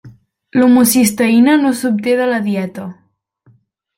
[0.59, 2.87] L'homocisteïna no s'obté de la dieta.